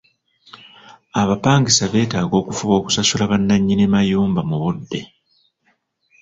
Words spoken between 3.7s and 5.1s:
mayumba mu budde.